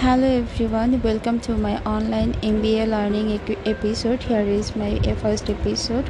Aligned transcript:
Hello 0.00 0.26
everyone, 0.26 1.02
welcome 1.02 1.40
to 1.40 1.56
my 1.56 1.82
online 1.82 2.34
MBA 2.34 2.88
learning 2.88 3.32
episode. 3.66 4.22
Here 4.22 4.42
is 4.42 4.76
my 4.76 5.00
first 5.20 5.50
episode. 5.50 6.08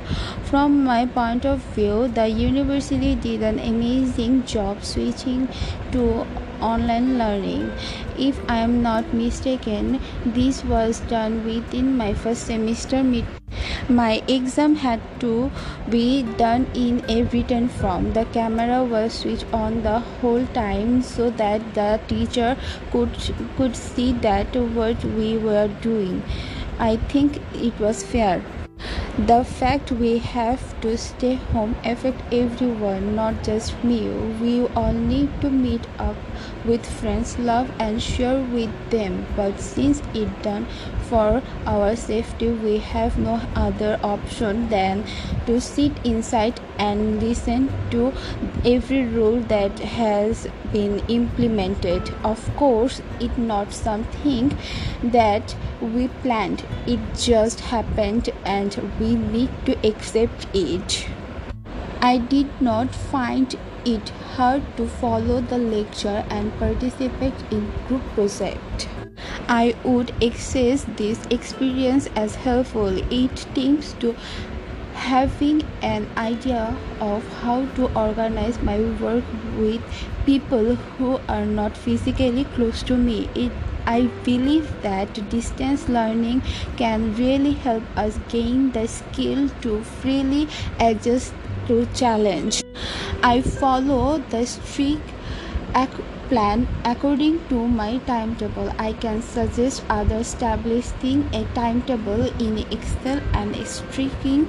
From 0.51 0.85
my 0.85 1.07
point 1.07 1.47
of 1.47 1.61
view, 1.77 2.09
the 2.09 2.29
university 2.29 3.15
did 3.15 3.43
an 3.43 3.59
amazing 3.59 4.45
job 4.45 4.85
switching 4.85 5.49
to 5.93 6.27
online 6.61 7.17
learning. 7.17 7.73
If 8.19 8.39
I 8.47 8.59
am 8.59 8.83
not 8.83 9.15
mistaken, 9.15 10.01
this 10.27 10.63
was 10.67 11.01
done 11.01 11.47
within 11.47 11.97
my 11.97 12.13
first 12.13 12.47
semester 12.47 13.03
my 13.89 14.23
exam 14.29 14.75
had 14.77 15.01
to 15.21 15.51
be 15.89 16.23
done 16.23 16.67
in 16.75 17.03
a 17.09 17.23
written 17.25 17.69
form. 17.69 18.13
The 18.13 18.25
camera 18.27 18.85
was 18.85 19.15
switched 19.15 19.47
on 19.53 19.83
the 19.83 19.99
whole 20.01 20.47
time 20.49 21.03
so 21.03 21.31
that 21.31 21.75
the 21.75 21.99
teacher 22.07 22.57
could 22.93 23.19
could 23.57 23.75
see 23.77 24.13
that 24.29 24.55
what 24.81 25.05
we 25.05 25.39
were 25.39 25.69
doing. 25.89 26.23
I 26.79 26.97
think 27.15 27.43
it 27.55 27.81
was 27.81 28.05
fair. 28.05 28.43
The 29.27 29.43
fact 29.43 29.91
we 29.91 30.19
have 30.19 30.81
to 30.81 30.97
stay 30.97 31.35
home 31.35 31.75
affect 31.85 32.23
everyone, 32.33 33.17
not 33.17 33.43
just 33.43 33.83
me. 33.83 34.09
We 34.41 34.65
all 34.77 34.93
need 34.93 35.41
to 35.41 35.51
meet 35.51 35.89
up 35.99 36.15
with 36.65 36.87
friends, 36.87 37.37
love 37.37 37.69
and 37.81 38.01
share 38.01 38.41
with 38.41 38.71
them. 38.91 39.27
But 39.35 39.59
since 39.59 40.03
it 40.15 40.43
done 40.43 40.67
for 41.09 41.43
our 41.67 41.97
safety, 41.97 42.51
we 42.51 42.79
have 42.79 43.19
no 43.19 43.41
other 43.57 43.99
option 44.05 44.69
than 44.69 45.05
to 45.47 45.61
sit 45.61 45.93
inside 46.07 46.61
and 46.79 47.21
listen 47.21 47.73
to 47.91 48.13
every 48.65 49.05
rule 49.05 49.41
that 49.55 49.81
has 49.81 50.47
been 50.73 51.03
implemented. 51.09 52.15
Of 52.23 52.55
course, 52.57 53.03
it's 53.19 53.37
not 53.37 53.73
something 53.73 54.57
that 55.03 55.57
we 55.81 56.09
planned. 56.23 56.65
It 56.87 57.01
just 57.17 57.61
happened 57.61 58.31
and 58.45 58.77
we 59.01 59.08
we 59.09 59.15
need 59.15 59.51
to 59.65 59.75
accept 59.89 60.47
it. 60.53 61.09
I 62.01 62.19
did 62.19 62.61
not 62.61 62.95
find 62.95 63.57
it 63.85 64.11
hard 64.37 64.63
to 64.77 64.87
follow 64.87 65.41
the 65.41 65.59
lecture 65.59 66.25
and 66.29 66.53
participate 66.59 67.41
in 67.51 67.73
group 67.87 68.03
project. 68.15 68.89
I 69.49 69.75
would 69.83 70.13
access 70.23 70.85
this 70.97 71.25
experience 71.31 72.09
as 72.17 72.35
helpful. 72.35 72.99
It 73.11 73.47
seems 73.55 73.95
to 74.05 74.15
having 74.93 75.63
an 75.81 76.07
idea 76.17 76.77
of 77.01 77.27
how 77.41 77.65
to 77.77 77.91
organize 77.99 78.61
my 78.63 78.79
work 79.07 79.25
with 79.59 79.81
people 80.27 80.75
who 80.75 81.19
are 81.29 81.47
not 81.47 81.77
physically 81.77 82.45
close 82.57 82.83
to 82.83 82.97
me. 82.97 83.29
It 83.35 83.53
I 83.91 84.07
believe 84.25 84.71
that 84.83 85.19
distance 85.31 85.89
learning 85.89 86.43
can 86.77 87.15
really 87.17 87.53
help 87.53 87.83
us 87.97 88.19
gain 88.29 88.73
the 88.73 88.87
skill 88.87 89.49
to 89.63 89.83
freely 89.83 90.49
adjust 90.79 91.33
to 91.69 91.87
challenge. 91.95 92.63
I 93.23 93.41
follow 93.43 94.19
the 94.19 94.45
strict 94.47 95.15
plan 96.29 96.67
according 96.85 97.41
to 97.49 97.67
my 97.67 97.99
timetable. 98.07 98.71
I 98.79 98.93
can 98.93 99.23
suggest 99.23 99.83
others 99.89 100.27
establishing 100.27 101.25
a 101.33 101.45
timetable 101.55 102.27
in 102.47 102.59
Excel 102.71 103.23
and 103.33 103.57
sticking 103.67 104.47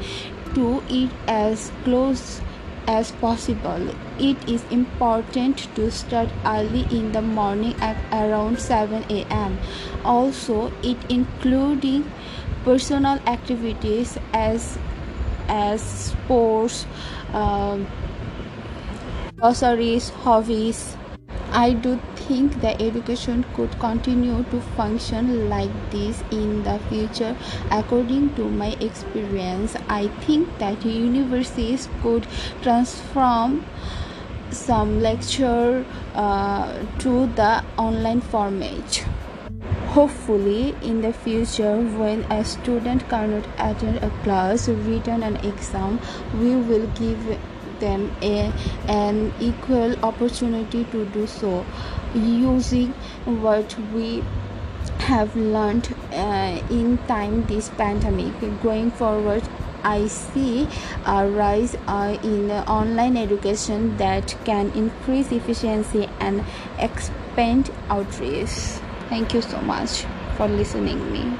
to 0.56 0.84
it 0.90 1.10
as 1.28 1.72
close 1.86 2.42
as 2.88 3.12
possible. 3.12 3.90
It 4.20 4.38
is 4.50 4.64
important 4.72 5.68
to 5.76 5.92
start 5.92 6.30
early 6.46 6.86
in 6.92 7.12
the 7.12 7.22
morning 7.22 7.76
at 7.80 7.98
around 8.12 8.60
7 8.60 9.24
a.m. 9.32 9.58
Also, 10.06 10.72
it 10.84 10.98
including 11.10 12.12
personal 12.64 13.20
activities 13.26 14.18
as 14.34 14.78
as 15.48 15.82
sports, 15.82 16.86
um, 17.34 17.88
hobbies. 20.23 20.95
I 21.52 21.73
do 21.73 22.00
think 22.30 22.62
the 22.62 22.73
education 22.90 23.44
could 23.56 23.78
continue 23.80 24.44
to 24.56 24.62
function 24.80 25.50
like 25.50 25.76
this 25.92 26.23
in 26.32 26.64
the 26.64 26.80
future? 26.90 27.36
According 27.72 28.36
to 28.36 28.50
my 28.50 28.70
experience 28.80 29.76
i 29.90 30.08
think 30.26 30.58
that 30.60 30.86
universities 30.86 31.88
could 32.02 32.28
transform 32.62 33.66
some 34.52 35.00
lecture 35.02 35.86
uh, 36.16 36.86
to 37.00 37.28
the 37.28 37.64
online 37.78 38.22
format. 38.22 39.06
Hopefully 39.89 40.76
in 40.82 41.02
the 41.02 41.12
future 41.12 41.78
when 42.00 42.23
a 42.32 42.44
student 42.45 43.08
cannot 43.10 43.45
attend 43.58 43.98
a 43.98 44.10
class 44.23 44.68
written 44.70 45.23
an 45.23 45.38
exam 45.38 46.00
we 46.39 46.56
will 46.56 46.88
give 47.00 47.39
them 47.80 48.16
a, 48.22 48.52
an 48.88 49.34
equal 49.40 49.98
opportunity 50.04 50.84
to 50.86 51.06
do 51.06 51.28
so 51.28 51.66
using 52.14 52.92
what 53.26 53.78
we 53.94 54.23
have 55.00 55.36
learned 55.36 55.94
uh, 56.12 56.62
in 56.70 56.98
time 57.08 57.45
this 57.45 57.70
pandemic. 57.70 58.34
Going 58.62 58.92
forward 58.92 59.44
i 59.84 60.08
see 60.08 60.68
a 61.06 61.28
rise 61.28 61.76
uh, 61.88 62.18
in 62.23 62.52
online 62.52 63.16
education 63.16 63.95
that 63.98 64.36
can 64.44 64.70
increase 64.72 65.32
efficiency 65.32 66.10
and 66.20 66.44
expand 66.80 67.72
outreach. 67.89 68.50
Thank 69.10 69.34
you 69.34 69.42
so 69.42 69.62
much 69.62 70.06
for 70.36 70.48
listening 70.48 71.12
me 71.12 71.38